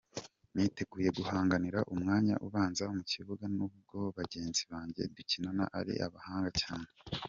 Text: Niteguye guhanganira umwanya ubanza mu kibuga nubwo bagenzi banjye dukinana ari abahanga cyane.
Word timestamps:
Niteguye 0.55 1.09
guhanganira 1.17 1.79
umwanya 1.93 2.35
ubanza 2.47 2.83
mu 2.95 3.01
kibuga 3.11 3.45
nubwo 3.55 3.97
bagenzi 4.17 4.61
banjye 4.71 5.01
dukinana 5.15 5.63
ari 5.79 5.93
abahanga 6.07 6.51
cyane. 6.61 6.89